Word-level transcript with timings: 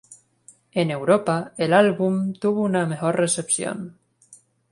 En 0.71 0.89
Europa, 0.89 1.53
el 1.57 1.73
álbum 1.73 2.33
tuvo 2.33 2.61
una 2.63 2.87
mejor 2.87 3.17
recepción. 3.19 3.99